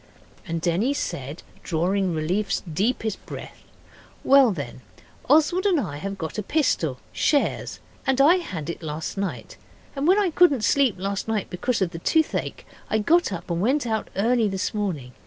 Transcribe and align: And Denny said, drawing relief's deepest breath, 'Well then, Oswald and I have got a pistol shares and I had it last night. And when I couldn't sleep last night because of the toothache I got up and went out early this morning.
And 0.47 0.59
Denny 0.61 0.95
said, 0.95 1.43
drawing 1.61 2.15
relief's 2.15 2.61
deepest 2.61 3.23
breath, 3.27 3.59
'Well 4.23 4.49
then, 4.51 4.81
Oswald 5.29 5.67
and 5.67 5.79
I 5.79 5.97
have 5.97 6.17
got 6.17 6.39
a 6.39 6.41
pistol 6.41 6.97
shares 7.13 7.79
and 8.07 8.19
I 8.19 8.37
had 8.37 8.67
it 8.71 8.81
last 8.81 9.15
night. 9.15 9.57
And 9.95 10.07
when 10.07 10.17
I 10.17 10.31
couldn't 10.31 10.63
sleep 10.63 10.95
last 10.97 11.27
night 11.27 11.51
because 11.51 11.83
of 11.83 11.91
the 11.91 11.99
toothache 11.99 12.65
I 12.89 12.97
got 12.97 13.31
up 13.31 13.51
and 13.51 13.61
went 13.61 13.85
out 13.85 14.09
early 14.15 14.47
this 14.47 14.73
morning. 14.73 15.11